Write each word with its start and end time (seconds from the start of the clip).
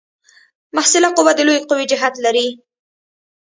محصله 0.75 1.09
قوه 1.17 1.31
د 1.35 1.39
لویې 1.47 1.61
قوې 1.69 1.85
جهت 1.91 2.13
لري. 2.25 2.47